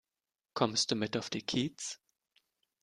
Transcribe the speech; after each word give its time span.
Kommst 0.55 0.89
du 0.89 0.95
mit 0.95 1.15
auf 1.15 1.29
den 1.29 1.45
Kiez? 1.45 2.01